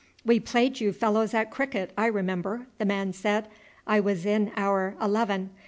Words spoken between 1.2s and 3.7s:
at cricket, I remember," the man said.